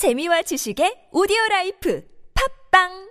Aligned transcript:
재미와 0.00 0.40
지식의 0.48 1.12
오디오 1.12 1.36
라이프. 1.50 2.00
팝빵 2.32 3.09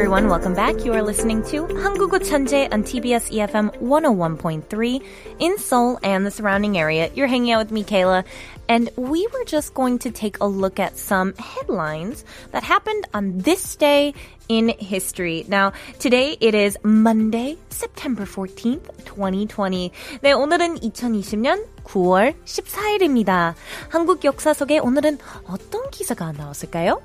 everyone, 0.00 0.28
welcome 0.28 0.54
back. 0.54 0.84
You 0.84 0.92
are 0.94 1.02
listening 1.02 1.42
to 1.44 1.66
한국어 1.66 2.18
천재 2.18 2.68
on 2.72 2.82
TBS 2.82 3.30
EFM 3.30 3.70
101.3 3.80 5.02
in 5.38 5.58
Seoul 5.58 5.98
and 6.02 6.24
the 6.24 6.30
surrounding 6.30 6.78
area. 6.78 7.10
You're 7.14 7.26
hanging 7.26 7.52
out 7.52 7.58
with 7.58 7.70
me, 7.70 7.84
Kayla, 7.84 8.24
and 8.68 8.90
we 8.96 9.26
were 9.32 9.44
just 9.44 9.74
going 9.74 9.98
to 10.00 10.10
take 10.10 10.38
a 10.40 10.46
look 10.46 10.80
at 10.80 10.98
some 10.98 11.34
headlines 11.34 12.24
that 12.52 12.62
happened 12.62 13.06
on 13.14 13.38
this 13.38 13.76
day 13.76 14.14
in 14.48 14.68
history. 14.78 15.44
Now, 15.48 15.72
today 15.98 16.36
it 16.40 16.54
is 16.54 16.78
Monday, 16.82 17.58
September 17.68 18.24
14th, 18.24 18.88
2020. 19.04 19.90
네, 20.22 20.32
오늘은 20.32 20.80
2020년 20.80 21.64
9월 21.84 22.34
14일입니다. 22.44 23.54
한국 23.88 24.24
역사 24.24 24.52
속에 24.52 24.78
오늘은 24.78 25.18
어떤 25.46 25.90
기사가 25.90 26.32
나왔을까요? 26.32 27.00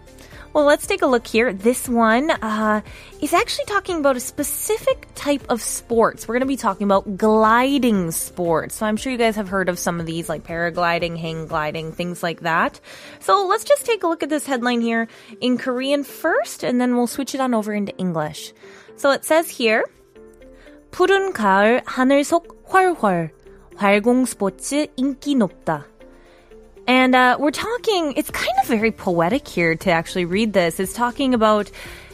Well, 0.55 0.65
let's 0.65 0.85
take 0.85 1.01
a 1.01 1.07
look 1.07 1.25
here. 1.27 1.53
This 1.53 1.87
one 1.87 2.29
uh, 2.29 2.81
is 3.21 3.33
actually 3.33 3.65
talking 3.65 3.99
about 3.99 4.17
a 4.17 4.19
specific 4.19 5.07
type 5.15 5.43
of 5.49 5.61
sports. 5.61 6.27
We're 6.27 6.35
going 6.35 6.41
to 6.41 6.47
be 6.47 6.57
talking 6.57 6.85
about 6.85 7.17
gliding 7.17 8.11
sports. 8.11 8.75
So 8.75 8.85
I'm 8.85 8.97
sure 8.97 9.11
you 9.11 9.17
guys 9.17 9.35
have 9.35 9.47
heard 9.47 9.69
of 9.69 9.79
some 9.79 9.99
of 9.99 10.05
these, 10.05 10.27
like 10.27 10.43
paragliding, 10.43 11.17
hang 11.17 11.47
gliding, 11.47 11.93
things 11.93 12.21
like 12.21 12.41
that. 12.41 12.79
So 13.19 13.45
let's 13.47 13.63
just 13.63 13.85
take 13.85 14.03
a 14.03 14.07
look 14.07 14.23
at 14.23 14.29
this 14.29 14.45
headline 14.45 14.81
here 14.81 15.07
in 15.39 15.57
Korean 15.57 16.03
first, 16.03 16.63
and 16.63 16.81
then 16.81 16.95
we'll 16.95 17.07
switch 17.07 17.33
it 17.33 17.41
on 17.41 17.53
over 17.53 17.73
into 17.73 17.95
English. 17.97 18.53
So 18.97 19.11
it 19.11 19.23
says 19.23 19.49
here, 19.49 19.85
푸른 20.91 21.31
가을 21.31 21.81
하늘 21.85 22.23
속 22.25 22.65
훨훨 22.71 23.31
활공 23.77 24.25
스포츠 24.25 24.87
인기 24.95 25.35
높다. 25.35 25.87
And 26.86 27.14
uh, 27.14 27.36
we're 27.40 27.50
talking, 27.50 28.14
it's 28.16 28.30
kind 28.30 28.52
of 28.62 28.68
very 28.68 28.92
poetic 28.92 29.48
here 29.48 29.74
to 29.74 29.90
actually 29.90 30.24
read 30.24 30.52
this. 30.52 30.78
It's 30.78 30.92
talking 30.92 31.34
about 31.34 31.70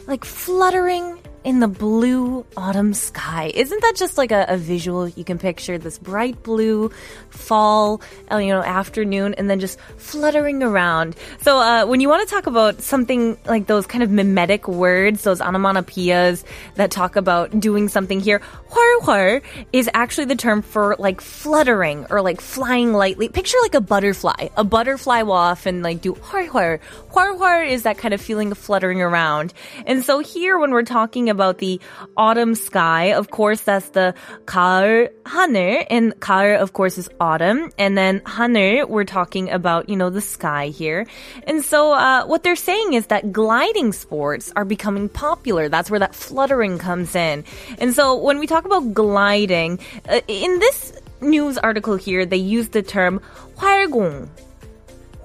like 0.07 0.25
fluttering 0.25 1.19
in 1.43 1.59
the 1.59 1.67
blue 1.67 2.45
autumn 2.57 2.93
sky. 2.93 3.51
Isn't 3.53 3.81
that 3.81 3.93
just 3.95 4.17
like 4.17 4.31
a, 4.31 4.45
a, 4.49 4.57
visual 4.57 5.07
you 5.07 5.23
can 5.23 5.37
picture? 5.37 5.77
This 5.77 5.97
bright 5.97 6.43
blue 6.43 6.91
fall, 7.29 8.01
uh, 8.31 8.37
you 8.37 8.53
know, 8.53 8.61
afternoon, 8.61 9.33
and 9.35 9.49
then 9.49 9.59
just 9.59 9.79
fluttering 9.97 10.61
around. 10.61 11.15
So 11.41 11.57
uh, 11.57 11.85
when 11.85 12.01
you 12.01 12.09
want 12.09 12.27
to 12.27 12.33
talk 12.33 12.47
about 12.47 12.81
something 12.81 13.37
like 13.45 13.67
those 13.67 13.87
kind 13.87 14.03
of 14.03 14.11
mimetic 14.11 14.67
words, 14.67 15.23
those 15.23 15.39
onomatopoeias 15.39 16.43
that 16.75 16.91
talk 16.91 17.15
about 17.15 17.59
doing 17.59 17.89
something 17.89 18.19
here, 18.19 18.41
huar 18.69 18.99
huar 19.01 19.41
is 19.71 19.89
actually 19.93 20.25
the 20.25 20.35
term 20.35 20.61
for 20.61 20.95
like 20.99 21.21
fluttering 21.21 22.05
or 22.09 22.21
like 22.21 22.41
flying 22.41 22.93
lightly. 22.93 23.29
Picture 23.29 23.57
like 23.63 23.75
a 23.75 23.81
butterfly. 23.81 24.49
A 24.57 24.63
butterfly 24.63 25.21
waff 25.21 25.53
often 25.53 25.83
like 25.83 26.01
do 26.01 26.13
huar 26.13 26.47
huar. 26.47 26.79
Huar 27.11 27.37
huar 27.37 27.67
is 27.67 27.83
that 27.83 27.97
kind 27.97 28.13
of 28.13 28.19
feeling 28.19 28.51
of 28.51 28.57
fluttering 28.57 29.01
around. 29.01 29.53
And 29.85 30.03
so 30.03 30.19
here 30.19 30.57
when 30.57 30.71
we're 30.71 30.83
talking 30.83 31.29
about 31.32 31.58
the 31.58 31.80
autumn 32.16 32.54
sky, 32.54 33.12
of 33.12 33.30
course 33.30 33.62
that's 33.62 33.88
the 33.90 34.14
가을 34.44 35.10
하늘 35.24 35.86
and 35.90 36.18
가을 36.20 36.60
of 36.60 36.72
course 36.72 36.98
is 36.98 37.08
autumn 37.20 37.70
and 37.78 37.96
then 37.96 38.20
하늘 38.20 38.88
we're 38.88 39.04
talking 39.04 39.50
about, 39.50 39.88
you 39.88 39.96
know, 39.96 40.10
the 40.10 40.20
sky 40.20 40.68
here. 40.68 41.06
And 41.46 41.64
so 41.64 41.92
uh, 41.92 42.26
what 42.26 42.42
they're 42.42 42.56
saying 42.56 42.92
is 42.92 43.06
that 43.06 43.32
gliding 43.32 43.92
sports 43.92 44.52
are 44.56 44.64
becoming 44.64 45.08
popular. 45.08 45.68
That's 45.68 45.90
where 45.90 46.00
that 46.00 46.14
fluttering 46.14 46.78
comes 46.78 47.14
in. 47.14 47.44
And 47.78 47.94
so 47.94 48.16
when 48.16 48.38
we 48.38 48.46
talk 48.46 48.64
about 48.64 48.92
gliding, 48.92 49.78
uh, 50.08 50.20
in 50.28 50.58
this 50.58 50.92
news 51.20 51.58
article 51.58 51.96
here, 51.96 52.24
they 52.26 52.36
use 52.36 52.68
the 52.68 52.82
term 52.82 53.20
활공. 53.56 54.28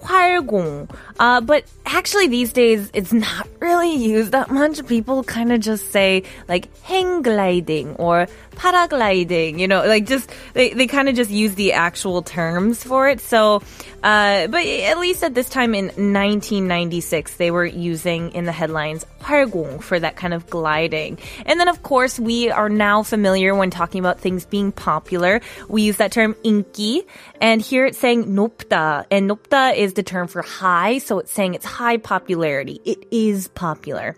활공. 0.02 0.88
Uh, 1.18 1.40
but 1.40 1.64
actually 1.86 2.28
these 2.28 2.52
days 2.52 2.90
it's 2.94 3.12
not 3.12 3.48
really 3.60 3.94
used 3.94 4.32
that 4.32 4.50
much. 4.50 4.84
People 4.86 5.24
kind 5.24 5.52
of 5.52 5.60
just 5.60 5.90
say 5.90 6.22
like 6.48 6.68
hang 6.82 7.22
gliding 7.22 7.94
or 7.96 8.26
paragliding, 8.57 9.59
you 9.59 9.67
know, 9.67 9.85
like 9.85 10.05
just, 10.05 10.29
they, 10.53 10.73
they 10.73 10.87
kind 10.87 11.09
of 11.09 11.15
just 11.15 11.31
use 11.31 11.55
the 11.55 11.73
actual 11.73 12.21
terms 12.21 12.83
for 12.83 13.09
it. 13.09 13.19
So, 13.19 13.61
uh, 14.03 14.47
but 14.47 14.65
at 14.65 14.99
least 14.99 15.23
at 15.23 15.33
this 15.33 15.49
time 15.49 15.73
in 15.73 15.85
1996, 15.85 17.35
they 17.37 17.51
were 17.51 17.65
using 17.65 18.31
in 18.31 18.45
the 18.45 18.51
headlines 18.51 19.05
활공 19.21 19.81
for 19.81 19.99
that 19.99 20.15
kind 20.15 20.33
of 20.33 20.49
gliding. 20.49 21.17
And 21.45 21.59
then 21.59 21.67
of 21.67 21.83
course 21.83 22.19
we 22.19 22.49
are 22.49 22.69
now 22.69 23.03
familiar 23.03 23.55
when 23.55 23.69
talking 23.69 23.99
about 23.99 24.19
things 24.19 24.45
being 24.45 24.71
popular. 24.71 25.41
We 25.69 25.83
use 25.83 25.97
that 25.97 26.11
term 26.11 26.35
인기 26.43 27.05
and 27.41 27.61
here 27.61 27.85
it's 27.85 27.97
saying 27.97 28.25
높다 28.25 29.05
and 29.09 29.29
높다 29.29 29.75
is 29.75 29.93
the 29.93 30.03
term 30.03 30.27
for 30.27 30.41
high. 30.41 30.97
So 30.97 31.19
it's 31.19 31.31
saying 31.31 31.53
it's 31.53 31.65
high 31.65 31.97
popularity. 31.97 32.81
It 32.83 33.07
is 33.11 33.47
popular. 33.47 34.15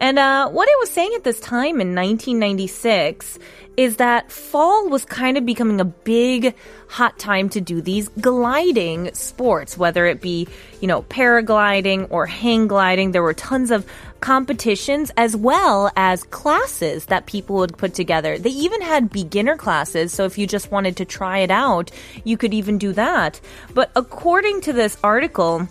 And, 0.00 0.18
uh, 0.18 0.48
what 0.48 0.68
it 0.68 0.76
was 0.80 0.90
saying 0.90 1.12
at 1.14 1.24
this 1.24 1.40
time 1.40 1.80
in 1.80 1.94
1996 1.94 3.38
is 3.81 3.95
that 3.95 4.31
fall 4.31 4.87
was 4.89 5.05
kind 5.05 5.39
of 5.39 5.45
becoming 5.45 5.81
a 5.81 5.85
big 5.85 6.53
hot 6.87 7.17
time 7.17 7.49
to 7.49 7.59
do 7.59 7.81
these 7.81 8.09
gliding 8.09 9.11
sports, 9.15 9.75
whether 9.75 10.05
it 10.05 10.21
be, 10.21 10.47
you 10.81 10.87
know, 10.87 11.01
paragliding 11.03 12.05
or 12.11 12.27
hang 12.27 12.67
gliding. 12.67 13.11
There 13.11 13.23
were 13.23 13.33
tons 13.33 13.71
of 13.71 13.83
competitions 14.19 15.11
as 15.17 15.35
well 15.35 15.91
as 15.95 16.23
classes 16.25 17.05
that 17.05 17.25
people 17.25 17.55
would 17.55 17.75
put 17.75 17.95
together. 17.95 18.37
They 18.37 18.51
even 18.51 18.81
had 18.81 19.09
beginner 19.09 19.57
classes, 19.57 20.13
so 20.13 20.25
if 20.25 20.37
you 20.37 20.45
just 20.45 20.69
wanted 20.69 20.97
to 20.97 21.05
try 21.05 21.39
it 21.39 21.49
out, 21.49 21.89
you 22.23 22.37
could 22.37 22.53
even 22.53 22.77
do 22.77 22.93
that. 22.93 23.41
But 23.73 23.89
according 23.95 24.61
to 24.61 24.73
this 24.73 24.95
article, 25.03 25.67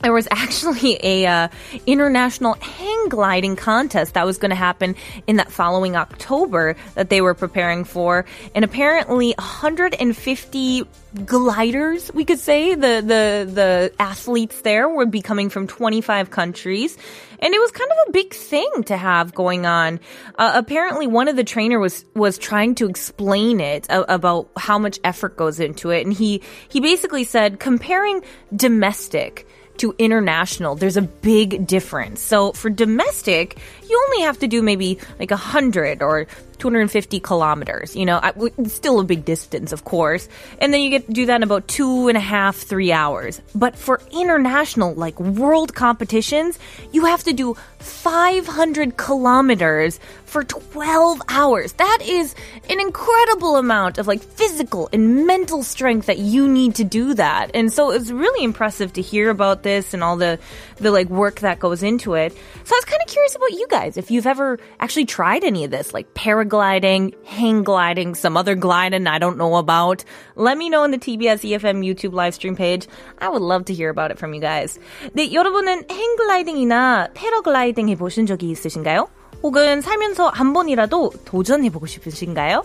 there 0.00 0.12
was 0.12 0.28
actually 0.30 0.98
a 1.02 1.26
uh, 1.26 1.48
international 1.86 2.54
hang 2.54 3.08
gliding 3.08 3.56
contest 3.56 4.14
that 4.14 4.26
was 4.26 4.38
going 4.38 4.50
to 4.50 4.56
happen 4.56 4.96
in 5.26 5.36
that 5.36 5.50
following 5.50 5.96
October 5.96 6.76
that 6.94 7.10
they 7.10 7.20
were 7.20 7.34
preparing 7.34 7.84
for, 7.84 8.24
and 8.54 8.64
apparently 8.64 9.34
150 9.38 10.84
gliders, 11.24 12.12
we 12.12 12.24
could 12.24 12.38
say, 12.38 12.74
the 12.74 13.02
the 13.02 13.50
the 13.52 13.92
athletes 13.98 14.60
there 14.62 14.88
would 14.88 15.10
be 15.10 15.22
coming 15.22 15.48
from 15.48 15.66
25 15.66 16.30
countries. 16.30 16.96
And 17.40 17.54
it 17.54 17.60
was 17.60 17.70
kind 17.70 17.88
of 17.90 18.08
a 18.08 18.12
big 18.12 18.34
thing 18.34 18.68
to 18.86 18.96
have 18.96 19.32
going 19.32 19.64
on. 19.64 20.00
Uh, 20.36 20.52
apparently, 20.56 21.06
one 21.06 21.28
of 21.28 21.36
the 21.36 21.44
trainer 21.44 21.78
was 21.78 22.04
was 22.14 22.36
trying 22.36 22.74
to 22.76 22.88
explain 22.88 23.60
it 23.60 23.86
about 23.88 24.50
how 24.56 24.78
much 24.78 24.98
effort 25.04 25.36
goes 25.36 25.60
into 25.60 25.90
it, 25.90 26.04
and 26.04 26.12
he 26.12 26.42
he 26.68 26.80
basically 26.80 27.24
said 27.24 27.60
comparing 27.60 28.22
domestic 28.54 29.46
to 29.78 29.94
international, 29.98 30.74
there's 30.74 30.96
a 30.96 31.02
big 31.02 31.66
difference. 31.66 32.20
So 32.20 32.52
for 32.52 32.70
domestic, 32.70 33.58
you 33.88 34.04
only 34.08 34.22
have 34.24 34.38
to 34.40 34.46
do 34.46 34.62
maybe 34.62 34.98
like 35.18 35.30
a 35.30 35.36
hundred 35.36 36.02
or 36.02 36.26
250 36.58 37.20
kilometers. 37.20 37.94
You 37.96 38.06
know, 38.06 38.20
still 38.66 39.00
a 39.00 39.04
big 39.04 39.24
distance, 39.24 39.72
of 39.72 39.84
course. 39.84 40.28
And 40.60 40.72
then 40.72 40.80
you 40.80 40.90
get 40.90 41.06
to 41.06 41.12
do 41.12 41.26
that 41.26 41.36
in 41.36 41.42
about 41.42 41.68
two 41.68 42.08
and 42.08 42.16
a 42.16 42.20
half, 42.20 42.56
three 42.56 42.92
hours. 42.92 43.40
But 43.54 43.76
for 43.76 44.00
international, 44.10 44.94
like 44.94 45.18
world 45.20 45.74
competitions, 45.74 46.58
you 46.92 47.06
have 47.06 47.24
to 47.24 47.32
do 47.32 47.56
500 47.78 48.96
kilometers 48.96 50.00
for 50.24 50.44
12 50.44 51.22
hours. 51.28 51.72
That 51.74 51.98
is 52.04 52.34
an 52.68 52.80
incredible 52.80 53.56
amount 53.56 53.98
of 53.98 54.06
like 54.06 54.22
physical 54.22 54.88
and 54.92 55.26
mental 55.26 55.62
strength 55.62 56.06
that 56.06 56.18
you 56.18 56.48
need 56.48 56.74
to 56.76 56.84
do 56.84 57.14
that. 57.14 57.52
And 57.54 57.72
so 57.72 57.90
it's 57.92 58.10
really 58.10 58.44
impressive 58.44 58.92
to 58.94 59.02
hear 59.02 59.30
about 59.30 59.62
this 59.62 59.94
and 59.94 60.04
all 60.04 60.16
the, 60.16 60.38
the 60.76 60.90
like 60.90 61.08
work 61.08 61.40
that 61.40 61.58
goes 61.58 61.82
into 61.82 62.14
it. 62.14 62.32
So 62.32 62.74
I 62.74 62.78
was 62.78 62.84
kind 62.84 63.02
of 63.02 63.08
curious 63.08 63.34
about 63.34 63.52
you 63.52 63.66
guys, 63.70 63.96
if 63.96 64.10
you've 64.10 64.26
ever 64.26 64.58
actually 64.78 65.06
tried 65.06 65.44
any 65.44 65.64
of 65.64 65.70
this, 65.70 65.94
like 65.94 66.12
paragliding, 66.14 66.47
hang 66.47 67.63
gliding, 67.63 68.15
some 68.15 68.37
other 68.37 68.55
gliding 68.55 69.07
I 69.07 69.19
don't 69.19 69.37
know 69.37 69.55
about. 69.57 70.05
Let 70.35 70.57
me 70.57 70.69
know 70.69 70.83
on 70.83 70.91
the 70.91 70.97
TBS 70.97 71.43
EFM 71.43 71.83
YouTube 71.83 72.13
live 72.13 72.33
stream 72.33 72.55
page. 72.55 72.87
I 73.19 73.27
would 73.27 73.41
love 73.41 73.65
to 73.65 73.73
hear 73.73 73.89
about 73.89 74.11
it 74.11 74.17
from 74.17 74.33
you 74.33 74.39
guys. 74.39 74.79
네, 75.13 75.33
여러분은 75.33 75.83
hang 75.89 76.15
gliding이나 76.17 77.09
paragliding 77.13 77.89
해보신 77.89 78.25
적이 78.25 78.51
있으신가요? 78.51 79.16
혹은 79.42 79.80
살면서 79.80 80.28
한 80.28 80.52
번이라도 80.52 81.12
도전해보고 81.24 81.86
싶으신가요? 81.86 82.64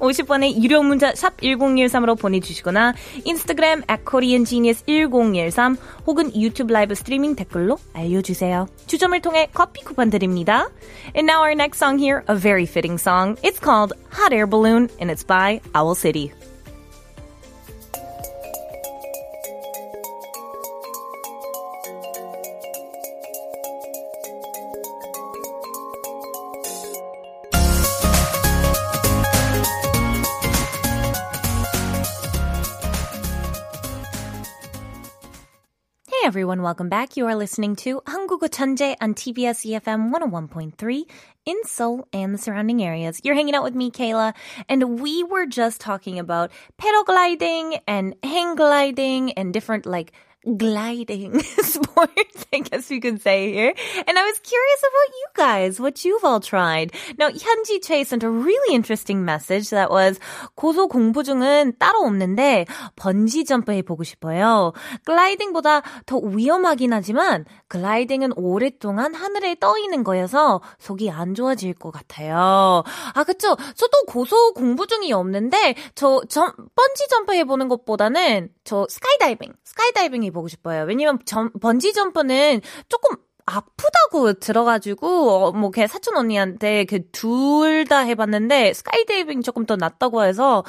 50번의 0.00 0.62
유료 0.62 0.82
문자 0.82 1.14
샵 1.14 1.36
1013으로 1.38 2.18
보내주시거나 2.18 2.94
인스타그램 3.24 3.82
at 3.90 4.04
koreangenius1013 4.04 5.76
혹은 6.06 6.34
유튜브 6.34 6.72
라이브 6.72 6.94
스트리밍 6.94 7.34
댓글로 7.36 7.78
알려주세요. 7.92 8.66
추첨을 8.86 9.20
통해 9.20 9.48
커피 9.52 9.82
쿠폰 9.82 10.10
드립니다. 10.10 10.68
And 11.14 11.30
now 11.30 11.40
our 11.40 11.52
next 11.52 11.78
song 11.78 11.98
here, 11.98 12.22
a 12.28 12.34
very 12.34 12.64
fitting 12.64 12.98
song. 12.98 13.36
It's 13.42 13.58
called 13.58 13.92
Hot 14.10 14.32
Air 14.32 14.46
Balloon 14.46 14.88
and 15.00 15.10
it's 15.10 15.24
by 15.24 15.60
Owl 15.74 15.94
City. 15.94 16.32
everyone, 36.27 36.61
welcome 36.61 36.87
back. 36.87 37.17
You 37.17 37.27
are 37.27 37.35
listening 37.35 37.75
to 37.83 38.01
한국어 38.05 38.47
천재 38.47 38.95
on 39.01 39.13
TBS 39.13 39.65
EFM 39.67 40.09
101.3 40.09 41.03
in 41.45 41.57
Seoul 41.65 42.07
and 42.13 42.33
the 42.33 42.37
surrounding 42.37 42.81
areas. 42.81 43.19
You're 43.25 43.35
hanging 43.35 43.55
out 43.55 43.63
with 43.63 43.75
me, 43.75 43.91
Kayla, 43.91 44.33
and 44.69 45.01
we 45.01 45.23
were 45.23 45.45
just 45.45 45.81
talking 45.81 46.19
about 46.19 46.49
paragliding 46.81 47.81
and 47.85 48.15
hang 48.23 48.55
gliding 48.55 49.33
and 49.33 49.53
different 49.53 49.85
like 49.85 50.13
gliding 50.56 51.40
sports, 51.62 52.46
I 52.52 52.60
guess 52.60 52.90
you 52.90 53.00
could 53.00 53.20
say 53.20 53.52
here. 53.52 53.74
And 54.06 54.18
I 54.18 54.24
was 54.24 54.38
curious 54.38 54.80
about 54.80 55.10
you 55.14 55.26
guys, 55.34 55.80
what 55.80 56.04
you've 56.04 56.24
all 56.24 56.40
tried. 56.40 56.92
Now, 57.18 57.28
Hyunji 57.28 57.82
Choi 57.82 58.04
sent 58.04 58.22
a 58.22 58.30
really 58.30 58.74
interesting 58.74 59.24
message 59.24 59.70
that 59.70 59.90
was 59.90 60.18
고소 60.56 60.88
공부 60.88 61.22
중은 61.22 61.74
따로 61.78 62.00
없는데 62.00 62.66
번지 62.96 63.44
점프 63.44 63.72
해보고 63.72 64.04
싶어요. 64.04 64.72
글라이딩보다 65.04 65.82
더 66.06 66.18
위험하긴 66.18 66.92
하지만 66.92 67.44
글라이딩은 67.68 68.32
오랫동안 68.36 69.14
하늘에 69.14 69.56
떠 69.60 69.76
있는 69.78 70.04
거여서 70.04 70.60
속이 70.78 71.10
안 71.10 71.34
좋아질 71.34 71.74
것 71.74 71.90
같아요. 71.90 72.82
아, 73.14 73.24
그쵸. 73.24 73.56
저도 73.74 74.04
고소 74.06 74.54
공부 74.54 74.86
중이 74.86 75.12
없는데 75.12 75.74
저 75.94 76.22
점, 76.28 76.52
번지 76.74 77.08
점프 77.08 77.34
해보는 77.34 77.68
것보다는 77.68 78.50
저 78.68 78.86
스카이다이빙, 78.86 79.54
스카이다이빙 79.64 80.24
해보고 80.24 80.48
싶어요. 80.48 80.84
왜냐면 80.84 81.18
점, 81.24 81.50
번지 81.52 81.94
점프는 81.94 82.60
조금 82.90 83.16
아프다고 83.46 84.34
들어가지고 84.34 85.30
어, 85.30 85.52
뭐걔 85.52 85.86
사촌 85.86 86.18
언니한테 86.18 86.84
그둘 86.84 87.86
다 87.86 88.00
해봤는데 88.00 88.74
스카이다이빙 88.74 89.40
조금 89.40 89.64
더 89.64 89.76
낫다고 89.76 90.22
해서 90.22 90.64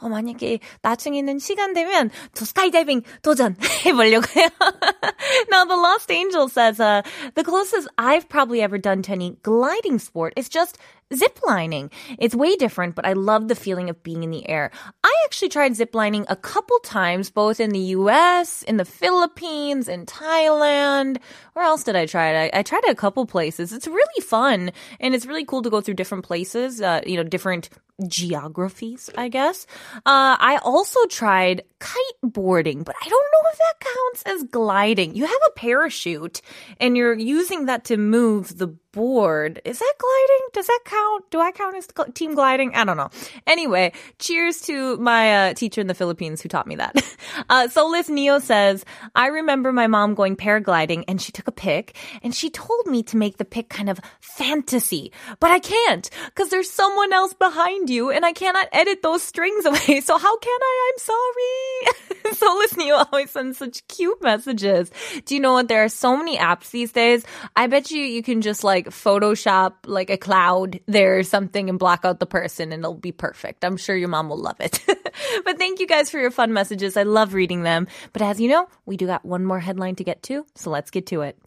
어, 0.00 0.08
만약에 0.08 0.58
나중에는 0.82 1.38
시간 1.38 1.74
되면 1.74 2.10
저 2.32 2.44
스카이다이빙 2.44 3.02
도전 3.22 3.54
해보려고요. 3.86 4.48
now 5.48 5.64
the 5.64 5.76
Lost 5.76 6.10
Angel 6.10 6.48
says 6.48 6.80
uh, 6.80 7.02
the 7.36 7.44
closest 7.44 7.86
I've 7.96 8.28
probably 8.28 8.62
ever 8.62 8.78
done 8.78 9.02
to 9.02 9.12
any 9.12 9.36
gliding 9.44 10.00
sport 10.00 10.32
is 10.36 10.48
just 10.48 10.76
ziplining. 11.12 11.90
It's 12.18 12.34
way 12.34 12.56
different, 12.56 12.94
but 12.94 13.06
I 13.06 13.12
love 13.12 13.48
the 13.48 13.54
feeling 13.54 13.90
of 13.90 14.02
being 14.02 14.22
in 14.22 14.30
the 14.30 14.48
air. 14.48 14.70
I 15.02 15.14
actually 15.24 15.48
tried 15.48 15.72
ziplining 15.72 16.24
a 16.28 16.36
couple 16.36 16.78
times, 16.80 17.30
both 17.30 17.60
in 17.60 17.70
the 17.70 17.78
US, 17.78 18.62
in 18.62 18.76
the 18.76 18.84
Philippines, 18.84 19.88
in 19.88 20.06
Thailand. 20.06 21.18
Where 21.52 21.64
else 21.64 21.84
did 21.84 21.96
I 21.96 22.06
try 22.06 22.30
it? 22.30 22.54
I, 22.54 22.60
I 22.60 22.62
tried 22.62 22.84
it 22.84 22.90
a 22.90 22.94
couple 22.94 23.26
places. 23.26 23.72
It's 23.72 23.86
really 23.86 24.22
fun, 24.22 24.72
and 25.00 25.14
it's 25.14 25.26
really 25.26 25.44
cool 25.44 25.62
to 25.62 25.70
go 25.70 25.80
through 25.80 25.94
different 25.94 26.24
places, 26.24 26.80
uh, 26.80 27.00
you 27.06 27.16
know, 27.16 27.24
different 27.24 27.68
geographies, 28.08 29.08
I 29.16 29.28
guess. 29.28 29.66
Uh, 29.98 30.36
I 30.38 30.58
also 30.62 30.98
tried 31.06 31.62
kiteboarding, 31.78 32.84
but 32.84 32.96
I 33.00 33.08
don't 33.08 33.26
know 33.32 33.50
if 33.52 33.58
that 33.58 33.80
counts 33.80 34.22
as 34.26 34.50
gliding. 34.50 35.14
You 35.14 35.26
have 35.26 35.40
a 35.46 35.52
parachute 35.52 36.40
and 36.80 36.96
you're 36.96 37.14
using 37.16 37.66
that 37.66 37.84
to 37.86 37.96
move 37.96 38.58
the 38.58 38.76
board. 38.94 39.60
Is 39.64 39.78
that 39.78 39.94
gliding? 39.98 40.48
Does 40.52 40.66
that 40.66 40.80
count? 40.84 41.30
Do 41.30 41.40
I 41.40 41.50
count 41.52 41.76
as 41.76 41.88
team 42.14 42.34
gliding? 42.34 42.74
I 42.74 42.84
don't 42.84 42.96
know. 42.96 43.10
Anyway, 43.46 43.92
cheers 44.18 44.60
to 44.62 44.96
my 44.98 45.50
uh, 45.50 45.54
teacher 45.54 45.80
in 45.80 45.86
the 45.86 45.94
Philippines 45.94 46.40
who 46.40 46.48
taught 46.48 46.66
me 46.66 46.76
that. 46.76 46.94
Uh, 47.48 47.68
Soulless 47.68 48.08
Neo 48.08 48.38
says, 48.38 48.84
I 49.14 49.26
remember 49.26 49.72
my 49.72 49.86
mom 49.86 50.14
going 50.14 50.36
paragliding 50.36 51.04
and 51.08 51.20
she 51.20 51.32
took 51.32 51.48
a 51.48 51.52
pic 51.52 51.96
and 52.22 52.34
she 52.34 52.48
told 52.48 52.86
me 52.86 53.02
to 53.04 53.16
make 53.16 53.38
the 53.38 53.44
pic 53.44 53.68
kind 53.68 53.90
of 53.90 53.98
fantasy, 54.20 55.10
but 55.40 55.50
I 55.50 55.58
can't 55.58 56.08
because 56.26 56.50
there's 56.50 56.70
someone 56.70 57.12
else 57.12 57.34
behind 57.34 57.90
you 57.90 58.10
and 58.10 58.24
I 58.24 58.32
cannot 58.32 58.68
edit 58.72 59.02
those 59.02 59.22
strings 59.22 59.64
away. 59.66 60.00
So 60.00 60.16
how 60.16 60.38
can 60.38 60.58
I? 60.62 60.92
I'm 60.92 60.98
sorry. 60.98 62.34
Soulless 62.34 62.76
Neo 62.76 62.96
always 62.96 63.30
sends 63.30 63.58
such 63.58 63.86
cute 63.88 64.22
messages. 64.22 64.90
Do 65.24 65.34
you 65.34 65.40
know 65.40 65.54
what? 65.54 65.68
There 65.68 65.84
are 65.84 65.88
so 65.88 66.16
many 66.16 66.38
apps 66.38 66.70
these 66.70 66.92
days. 66.92 67.24
I 67.56 67.66
bet 67.66 67.90
you 67.90 68.02
you 68.02 68.22
can 68.22 68.40
just 68.40 68.64
like 68.64 68.83
Photoshop 68.83 69.73
like 69.85 70.09
a 70.09 70.17
cloud 70.17 70.79
there 70.87 71.17
or 71.17 71.23
something 71.23 71.69
and 71.69 71.79
block 71.79 72.05
out 72.05 72.19
the 72.19 72.25
person 72.25 72.71
and 72.71 72.81
it'll 72.81 72.93
be 72.93 73.11
perfect. 73.11 73.63
I'm 73.63 73.77
sure 73.77 73.95
your 73.95 74.09
mom 74.09 74.29
will 74.29 74.41
love 74.41 74.59
it. 74.59 74.79
but 75.45 75.57
thank 75.57 75.79
you 75.79 75.87
guys 75.87 76.09
for 76.09 76.19
your 76.19 76.31
fun 76.31 76.53
messages. 76.53 76.97
I 76.97 77.03
love 77.03 77.33
reading 77.33 77.63
them. 77.63 77.87
But 78.13 78.21
as 78.21 78.39
you 78.39 78.49
know, 78.49 78.67
we 78.85 78.97
do 78.97 79.05
got 79.05 79.25
one 79.25 79.45
more 79.45 79.59
headline 79.59 79.95
to 79.95 80.03
get 80.03 80.23
to, 80.23 80.45
so 80.55 80.69
let's 80.69 80.91
get 80.91 81.07
to 81.07 81.21
it. 81.21 81.37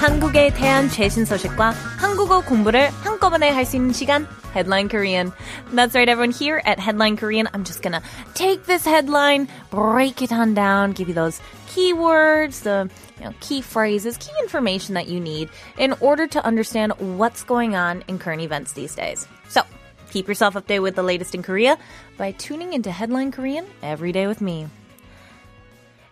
한국에 0.00 0.50
대한 0.54 0.88
최신 0.88 1.26
소식과 1.26 1.74
한국어 2.14 2.40
공부를 2.40 2.90
한꺼번에 3.02 3.50
할 3.50 3.64
수 3.64 3.76
있는 3.76 3.92
시간 3.92 4.26
Headline 4.52 4.88
Korean. 4.88 5.32
That's 5.72 5.94
right, 5.94 6.08
everyone. 6.08 6.32
Here 6.32 6.60
at 6.64 6.78
Headline 6.78 7.16
Korean, 7.16 7.48
I'm 7.54 7.64
just 7.64 7.82
gonna 7.82 8.02
take 8.34 8.66
this 8.66 8.84
headline, 8.84 9.48
break 9.70 10.22
it 10.22 10.32
on 10.32 10.54
down, 10.54 10.92
give 10.92 11.08
you 11.08 11.14
those 11.14 11.40
keywords, 11.68 12.62
the 12.62 12.90
you 13.18 13.24
know, 13.26 13.34
key 13.40 13.60
phrases, 13.62 14.16
key 14.16 14.32
information 14.40 14.94
that 14.94 15.08
you 15.08 15.20
need 15.20 15.50
in 15.78 15.94
order 16.00 16.26
to 16.26 16.44
understand 16.44 16.92
what's 16.98 17.44
going 17.44 17.76
on 17.76 18.02
in 18.08 18.18
current 18.18 18.42
events 18.42 18.72
these 18.72 18.94
days. 18.94 19.26
So, 19.48 19.62
keep 20.10 20.26
yourself 20.26 20.54
updated 20.54 20.82
with 20.82 20.96
the 20.96 21.04
latest 21.04 21.34
in 21.34 21.42
Korea 21.42 21.78
by 22.18 22.32
tuning 22.32 22.72
into 22.72 22.90
Headline 22.90 23.30
Korean 23.30 23.66
every 23.82 24.10
day 24.10 24.26
with 24.26 24.40
me. 24.40 24.66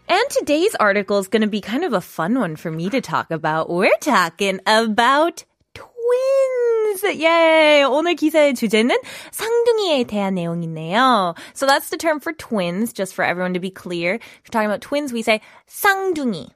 And 0.09 0.25
today's 0.31 0.75
article 0.77 1.19
is 1.19 1.29
going 1.29 1.43
to 1.43 1.49
be 1.49 1.61
kind 1.61 1.85
of 1.85 1.93
a 1.93 2.01
fun 2.01 2.39
one 2.39 2.57
for 2.57 2.71
me 2.71 2.89
to 2.89 3.03
talk 3.03 3.31
about. 3.31 3.69
We're 3.69 3.91
talking 4.01 4.61
about 4.65 5.45
wins. 6.04 7.04
Yay. 7.04 7.84
오늘 7.84 8.16
기사의 8.16 8.54
주제는 8.54 8.98
쌍둥이에 9.32 10.06
대한 10.06 10.36
내용이네요. 10.36 11.36
So 11.54 11.66
that's 11.66 11.90
the 11.90 11.98
term 11.98 12.20
for 12.20 12.34
twins, 12.34 12.94
just 12.94 13.14
for 13.14 13.24
everyone 13.24 13.54
to 13.54 13.60
be 13.60 13.72
clear. 13.72 14.16
If 14.16 14.22
you're 14.46 14.52
talking 14.52 14.70
about 14.70 14.82
twins, 14.82 15.14
we 15.14 15.22
say 15.22 15.42
쌍둥이, 15.68 16.50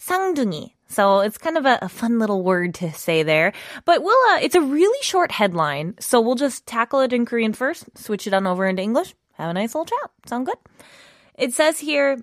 쌍둥이. 0.00 0.72
So 0.88 1.20
it's 1.20 1.36
kind 1.36 1.58
of 1.58 1.66
a, 1.66 1.78
a, 1.82 1.88
fun 1.88 2.18
little 2.18 2.42
word 2.42 2.74
to 2.76 2.90
say 2.92 3.22
there. 3.22 3.52
But 3.84 4.02
we'll, 4.02 4.16
uh, 4.32 4.38
it's 4.40 4.54
a 4.54 4.62
really 4.62 4.98
short 5.02 5.30
headline. 5.30 5.94
So 6.00 6.18
we'll 6.20 6.34
just 6.34 6.66
tackle 6.66 7.00
it 7.00 7.12
in 7.12 7.26
Korean 7.26 7.52
first, 7.52 7.84
switch 7.94 8.26
it 8.26 8.32
on 8.32 8.46
over 8.46 8.66
into 8.66 8.82
English. 8.82 9.14
Have 9.34 9.50
a 9.50 9.52
nice 9.52 9.74
little 9.74 9.84
chat. 9.84 10.10
Sound 10.26 10.46
good? 10.46 10.56
It 11.36 11.52
says 11.52 11.78
here, 11.78 12.16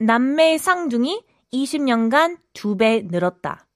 남매 0.00 0.58
쌍둥이 0.58 1.20
20년간 1.52 2.36
두 2.54 2.76
배 2.76 3.02
늘었다. 3.02 3.66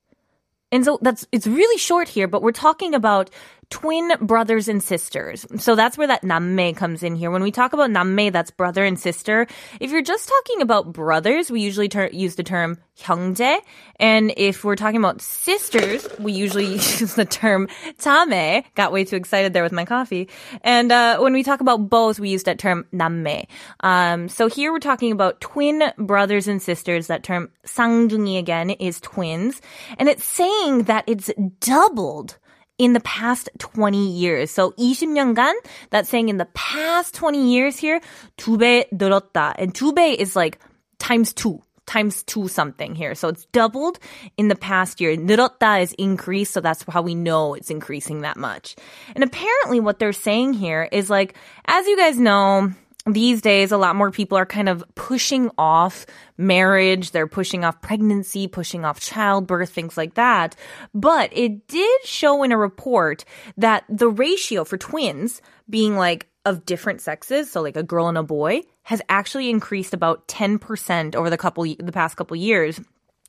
And 0.75 0.85
so 0.85 0.99
that's 1.01 1.25
it's 1.31 1.47
really 1.47 1.79
short 1.79 2.09
here, 2.09 2.27
but 2.27 2.43
we're 2.43 2.51
talking 2.51 2.95
about 2.95 3.31
twin 3.75 4.13
brothers 4.21 4.69
and 4.69 4.81
sisters. 4.81 5.45
So 5.59 5.75
that's 5.75 5.99
where 5.99 6.07
that 6.07 6.23
namme 6.23 6.75
comes 6.75 7.03
in 7.03 7.17
here. 7.17 7.29
When 7.33 7.43
we 7.43 7.51
talk 7.51 7.73
about 7.73 7.91
namme, 7.91 8.31
that's 8.31 8.53
brother 8.53 8.85
and 8.85 8.97
sister. 8.97 9.49
If 9.81 9.91
you're 9.91 10.01
just 10.01 10.29
talking 10.29 10.63
about 10.63 10.93
brothers, 10.93 11.51
we 11.51 11.61
usually 11.61 11.89
ter- 11.89 12.09
use 12.13 12.37
the 12.37 12.45
term 12.45 12.79
형제, 12.97 13.59
and 13.99 14.33
if 14.37 14.63
we're 14.63 14.77
talking 14.77 15.01
about 15.01 15.21
sisters, 15.21 16.07
we 16.21 16.31
usually 16.31 16.67
use 16.79 17.17
the 17.17 17.25
term 17.25 17.67
tame. 17.99 18.63
Got 18.77 18.93
way 18.93 19.05
too 19.05 19.17
excited 19.17 19.53
there 19.53 19.65
with 19.65 19.73
my 19.73 19.85
coffee. 19.85 20.29
And 20.63 20.93
uh, 20.93 21.19
when 21.19 21.33
we 21.33 21.43
talk 21.43 21.61
about 21.61 21.91
both, 21.91 22.21
we 22.21 22.29
use 22.29 22.45
that 22.45 22.61
term 22.61 22.87
namme. 22.93 23.43
Um, 23.81 24.29
so 24.29 24.47
here 24.47 24.71
we're 24.71 24.79
talking 24.79 25.11
about 25.11 25.41
twin 25.41 25.83
brothers 25.99 26.47
and 26.47 26.63
sisters. 26.63 27.09
That 27.09 27.25
term 27.25 27.51
쌍둥이 27.67 28.39
again 28.39 28.71
is 28.71 29.01
twins, 29.01 29.61
and 29.99 30.09
it's 30.09 30.25
saying 30.25 30.85
that 30.85 31.03
it's 31.09 31.33
doubled 31.59 32.39
in 32.80 32.94
the 32.94 33.02
past 33.02 33.50
20 33.60 34.10
years. 34.10 34.50
So 34.50 34.72
20년간, 34.72 35.54
that's 35.92 36.10
saying 36.10 36.30
in 36.30 36.38
the 36.38 36.48
past 36.56 37.14
20 37.14 37.52
years 37.52 37.78
here, 37.78 38.02
두배 38.38 38.86
늘었다. 38.92 39.54
And 39.60 39.74
두배 39.74 40.16
is 40.16 40.36
like 40.36 40.60
times 40.98 41.34
two. 41.34 41.62
Times 41.86 42.24
two 42.24 42.48
something 42.48 42.96
here. 42.96 43.16
So 43.16 43.30
it's 43.30 43.46
doubled 43.52 44.00
in 44.38 44.48
the 44.48 44.56
past 44.56 45.02
year. 45.02 45.18
늘었다 45.18 45.82
is 45.82 45.94
increased, 45.94 46.54
so 46.54 46.62
that's 46.62 46.86
how 46.88 47.02
we 47.02 47.16
know 47.16 47.56
it's 47.56 47.70
increasing 47.70 48.22
that 48.22 48.38
much. 48.38 48.76
And 49.16 49.24
apparently 49.24 49.80
what 49.80 50.00
they're 50.00 50.14
saying 50.14 50.54
here 50.54 50.88
is 50.92 51.10
like, 51.10 51.36
as 51.66 51.88
you 51.88 51.98
guys 51.98 52.18
know, 52.18 52.72
these 53.07 53.43
days, 53.43 53.71
a 53.71 53.77
lot 53.77 53.97
more 53.97 54.11
people 54.11 54.39
are 54.39 54.47
kind 54.47 54.69
of 54.69 54.83
pushing 54.95 55.51
off 55.59 56.07
marriage. 56.39 57.11
They're 57.11 57.27
pushing 57.27 57.65
off 57.65 57.81
pregnancy, 57.83 58.49
pushing 58.49 58.85
off 58.85 58.99
childbirth, 58.99 59.71
things 59.71 59.97
like 59.97 60.15
that. 60.15 60.57
But 60.95 61.31
it 61.37 61.69
did 61.69 62.05
show 62.05 62.43
in 62.43 62.53
a 62.53 62.57
report 62.57 63.25
that 63.59 63.85
the 63.89 64.09
ratio 64.09 64.65
for 64.65 64.79
twins 64.79 65.43
being 65.69 65.97
like 65.97 66.29
of 66.47 66.67
different 66.67 67.01
sexes, 67.01 67.51
so 67.51 67.63
like 67.63 67.77
a 67.77 67.83
girl 67.83 68.09
and 68.09 68.19
a 68.19 68.23
boy, 68.23 68.63
has 68.83 69.01
actually 69.09 69.49
increased 69.49 69.95
about 69.95 70.27
10% 70.29 71.15
over 71.15 71.31
the 71.31 71.39
couple, 71.39 71.65
the 71.65 71.93
past 71.93 72.17
couple 72.17 72.37
years. 72.37 72.81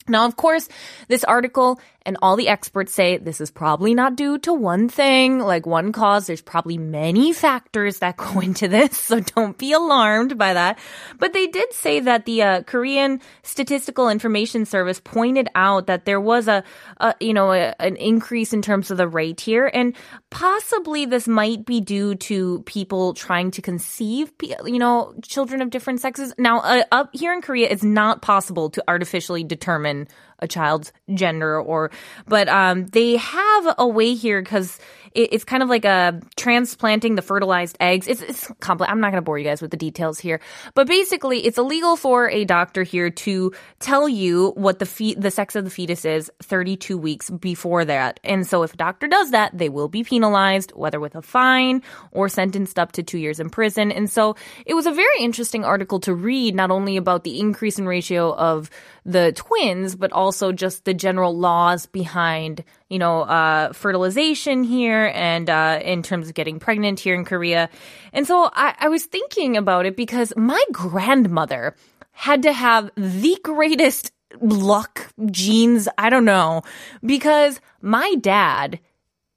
Now, 0.08 0.26
of 0.26 0.36
course, 0.36 0.70
this 1.08 1.24
article 1.24 1.80
and 2.06 2.18
all 2.22 2.36
the 2.36 2.48
experts 2.48 2.94
say 2.94 3.18
this 3.18 3.42
is 3.42 3.50
probably 3.50 3.96
not 3.96 4.16
due 4.16 4.38
to 4.40 4.54
one 4.54 4.88
thing, 4.88 5.40
like 5.40 5.66
one 5.66 5.92
cause. 5.92 6.28
There's 6.28 6.42
probably 6.42 6.78
many 6.78 7.34
factors 7.34 8.00
that 8.00 8.18
go 8.18 8.40
into 8.40 8.68
this, 8.68 8.98
so 8.98 9.20
don't 9.20 9.58
be 9.58 9.74
alarmed 9.74 10.38
by 10.38 10.54
that. 10.54 10.78
But 11.18 11.34
they 11.34 11.48
did 11.48 11.74
say 11.74 12.02
that 12.02 12.26
the 12.26 12.44
uh, 12.44 12.62
Korean 12.64 13.20
Statistical 13.42 14.10
Information 14.10 14.66
Service 14.66 15.00
pointed 15.00 15.50
out 15.56 15.88
that 15.88 16.06
there 16.06 16.22
was 16.22 16.48
a, 16.48 16.64
a 16.98 17.16
you 17.20 17.34
know, 17.34 17.52
a, 17.52 17.74
an 17.80 17.96
increase 17.96 18.54
in 18.54 18.62
terms 18.62 18.92
of 18.92 18.98
the 18.98 19.08
rate 19.08 19.42
here, 19.42 19.70
and 19.74 19.96
possibly 20.30 21.08
this 21.08 21.28
might 21.28 21.66
be 21.66 21.82
due 21.82 22.14
to 22.16 22.62
people 22.68 23.16
trying 23.16 23.50
to 23.52 23.62
conceive, 23.64 24.32
you 24.66 24.78
know, 24.78 25.16
children 25.24 25.64
of 25.64 25.72
different 25.72 26.02
sexes. 26.02 26.36
Now, 26.38 26.60
uh, 26.60 26.84
up 26.92 27.10
here 27.14 27.34
in 27.34 27.42
Korea, 27.42 27.68
it's 27.70 27.84
not 27.84 28.22
possible 28.22 28.70
to 28.72 28.84
artificially 28.88 29.44
determine 29.44 29.95
and 29.96 30.08
a 30.40 30.48
child's 30.48 30.92
gender 31.14 31.60
or 31.60 31.92
but 32.28 32.48
um 32.50 32.86
they 32.88 33.18
have 33.18 33.76
a 33.78 33.88
way 33.88 34.14
here 34.14 34.42
because 34.42 34.80
it, 35.14 35.34
it's 35.34 35.44
kind 35.44 35.64
of 35.64 35.70
like 35.70 35.86
a 35.86 36.20
transplanting 36.36 37.16
the 37.16 37.22
fertilized 37.22 37.78
eggs. 37.80 38.08
It's, 38.08 38.22
it's 38.22 38.52
complex 38.60 38.92
i'm 38.92 39.00
not 39.00 39.12
going 39.12 39.22
to 39.22 39.26
bore 39.26 39.38
you 39.38 39.46
guys 39.46 39.62
with 39.62 39.72
the 39.72 39.78
details 39.78 40.20
here 40.20 40.40
but 40.74 40.88
basically 40.88 41.46
it's 41.46 41.58
illegal 41.58 41.96
for 41.96 42.30
a 42.30 42.46
doctor 42.46 42.84
here 42.84 43.10
to 43.10 43.54
tell 43.80 44.08
you 44.10 44.52
what 44.56 44.80
the 44.80 44.86
fe- 44.86 45.16
the 45.16 45.32
sex 45.32 45.56
of 45.56 45.64
the 45.64 45.70
fetus 45.70 46.06
is 46.06 46.32
32 46.44 46.98
weeks 46.98 47.30
before 47.30 47.86
that. 47.86 48.20
And 48.24 48.46
so 48.48 48.64
if 48.64 48.74
a 48.74 48.78
doctor 48.78 49.08
does 49.08 49.32
that 49.32 49.58
they 49.58 49.70
will 49.70 49.88
be 49.88 50.04
penalized 50.04 50.72
whether 50.76 51.00
with 51.00 51.16
a 51.16 51.22
fine 51.22 51.82
or 52.12 52.30
sentenced 52.30 52.80
up 52.80 52.92
to 52.94 53.04
two 53.04 53.18
years 53.18 53.40
in 53.40 53.50
prison. 53.50 53.92
And 53.92 54.10
so 54.10 54.36
it 54.66 54.74
was 54.74 54.86
a 54.86 54.92
very 54.92 55.20
interesting 55.20 55.64
article 55.64 56.00
to 56.02 56.14
read 56.14 56.56
not 56.56 56.72
only 56.72 56.98
about 56.98 57.24
the 57.24 57.40
increase 57.40 57.80
in 57.80 57.88
ratio 57.88 58.34
of 58.36 58.70
the 59.06 59.32
twins, 59.34 59.96
but 59.96 60.12
also 60.12 60.25
just 60.52 60.86
the 60.86 60.94
general 60.94 61.38
laws 61.38 61.86
behind, 61.86 62.64
you 62.90 63.00
know, 63.00 63.22
uh, 63.22 63.74
fertilization 63.74 64.64
here 64.64 65.12
and 65.14 65.50
uh, 65.50 65.80
in 65.84 66.04
terms 66.04 66.28
of 66.28 66.34
getting 66.34 66.60
pregnant 66.60 67.00
here 67.00 67.16
in 67.16 67.26
Korea. 67.26 67.70
And 68.14 68.28
so 68.28 68.50
I, 68.54 68.76
I 68.80 68.88
was 68.90 69.06
thinking 69.06 69.58
about 69.58 69.86
it 69.86 69.96
because 69.96 70.34
my 70.36 70.64
grandmother 70.72 71.76
had 72.12 72.44
to 72.44 72.54
have 72.54 72.92
the 72.96 73.38
greatest 73.44 74.12
luck 74.42 75.14
genes. 75.32 75.88
I 75.98 76.10
don't 76.10 76.26
know, 76.26 76.64
because 77.06 77.60
my 77.82 78.16
dad 78.22 78.80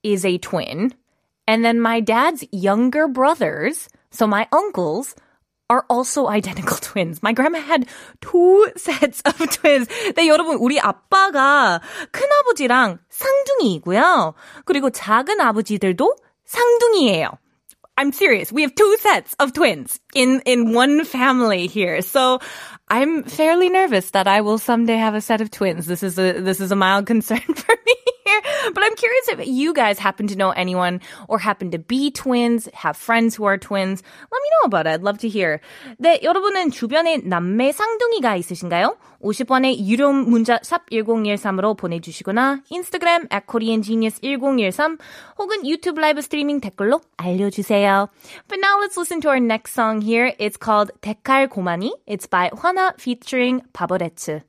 is 0.03 0.25
a 0.25 0.37
twin. 0.37 0.93
And 1.47 1.65
then 1.65 1.79
my 1.81 1.99
dad's 1.99 2.45
younger 2.51 3.07
brothers, 3.07 3.89
so 4.11 4.27
my 4.27 4.47
uncles, 4.51 5.15
are 5.70 5.84
also 5.88 6.28
identical 6.28 6.76
twins. 6.76 7.22
My 7.22 7.32
grandma 7.32 7.60
had 7.60 7.86
two 8.20 8.70
sets 8.76 9.22
of 9.24 9.38
twins. 9.50 9.88
네, 10.14 10.28
여러분, 10.28 10.56
우리 10.56 10.78
아빠가 10.78 11.80
큰아버지랑 12.12 12.98
쌍둥이이고요. 13.08 14.34
그리고 14.64 14.90
작은 14.90 15.40
아버지들도 15.40 16.16
쌍둥이에요. 16.44 17.38
I'm 17.96 18.12
serious. 18.12 18.52
We 18.52 18.62
have 18.62 18.74
two 18.74 18.96
sets 18.98 19.36
of 19.38 19.52
twins 19.52 20.00
in, 20.14 20.42
in 20.44 20.74
one 20.74 21.04
family 21.04 21.68
here. 21.68 22.02
So 22.02 22.40
I'm 22.88 23.22
fairly 23.22 23.70
nervous 23.70 24.10
that 24.10 24.26
I 24.26 24.40
will 24.40 24.58
someday 24.58 24.96
have 24.96 25.14
a 25.14 25.20
set 25.20 25.40
of 25.40 25.50
twins. 25.50 25.86
This 25.86 26.02
is 26.02 26.18
a, 26.18 26.40
this 26.40 26.60
is 26.60 26.72
a 26.72 26.76
mild 26.76 27.06
concern 27.06 27.38
for 27.40 27.76
me 27.86 27.97
Here. 28.29 28.41
But 28.73 28.83
I'm 28.83 28.95
curious 28.95 29.25
if 29.29 29.39
you 29.47 29.73
guys 29.73 29.99
happen 29.99 30.27
to 30.27 30.35
know 30.35 30.51
anyone 30.51 31.01
or 31.27 31.39
happen 31.39 31.71
to 31.71 31.79
be 31.79 32.11
twins, 32.11 32.69
have 32.73 32.95
friends 32.97 33.35
who 33.35 33.45
are 33.45 33.57
twins. 33.57 34.03
Let 34.31 34.41
me 34.41 34.49
know 34.55 34.65
about 34.65 34.87
it. 34.87 34.93
I'd 34.93 35.03
love 35.03 35.19
to 35.19 35.29
hear. 35.29 35.59
네, 35.97 36.21
여러분은 36.21 36.71
주변에 36.71 37.17
남매 37.23 37.71
쌍둥이가 37.71 38.35
있으신가요? 38.35 38.97
50원의 39.21 39.85
유료 39.85 40.11
문자 40.13 40.59
샵 40.63 40.89
1013으로 40.89 41.75
보내주시거나 41.75 42.61
인스타그램 42.69 43.27
at 43.33 43.45
koreangenius1013 43.47 44.97
혹은 45.37 45.67
유튜브 45.67 45.99
라이브 45.99 46.21
스트리밍 46.21 46.61
댓글로 46.61 47.01
알려주세요. 47.17 48.07
But 48.47 48.59
now 48.59 48.79
let's 48.79 48.97
listen 48.97 49.19
to 49.21 49.29
our 49.29 49.41
next 49.41 49.73
song 49.73 50.01
here. 50.01 50.33
It's 50.39 50.57
called 50.57 50.91
데칼 51.01 51.47
고마니. 51.49 51.91
It's 52.07 52.29
by 52.29 52.49
Hwana 52.51 52.93
featuring 52.99 53.61
바버레츠. 53.73 54.41